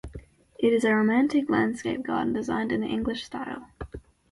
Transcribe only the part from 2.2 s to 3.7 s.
designed in the English style.